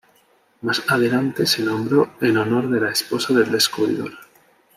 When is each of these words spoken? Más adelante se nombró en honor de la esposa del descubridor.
Más 0.61 0.81
adelante 0.87 1.45
se 1.45 1.61
nombró 1.61 2.15
en 2.21 2.35
honor 2.35 2.67
de 2.71 2.81
la 2.81 2.89
esposa 2.89 3.35
del 3.35 3.51
descubridor. 3.51 4.11